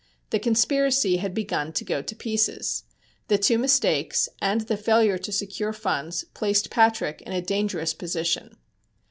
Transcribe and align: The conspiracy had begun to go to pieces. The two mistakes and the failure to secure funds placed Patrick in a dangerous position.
The 0.31 0.39
conspiracy 0.39 1.17
had 1.17 1.35
begun 1.35 1.73
to 1.73 1.83
go 1.85 2.01
to 2.01 2.15
pieces. 2.15 2.85
The 3.27 3.37
two 3.37 3.59
mistakes 3.59 4.29
and 4.41 4.61
the 4.61 4.75
failure 4.75 5.19
to 5.19 5.31
secure 5.31 5.73
funds 5.73 6.25
placed 6.33 6.71
Patrick 6.71 7.21
in 7.21 7.33
a 7.33 7.39
dangerous 7.43 7.93
position. 7.93 8.57